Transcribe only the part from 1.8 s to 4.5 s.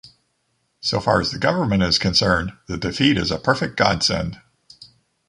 is concerned, the defeat is a perfect godsend.